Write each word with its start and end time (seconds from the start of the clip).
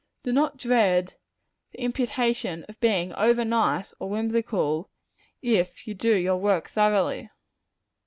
Do 0.23 0.31
not 0.33 0.57
dread 0.57 1.13
the 1.73 1.81
imputation 1.81 2.63
of 2.67 2.79
being 2.79 3.13
over 3.13 3.45
nice 3.45 3.93
or 3.99 4.09
whimsical, 4.09 4.89
if 5.43 5.85
you 5.85 5.93
do 5.93 6.17
your 6.17 6.37
work 6.37 6.71
thoroughly. 6.71 7.29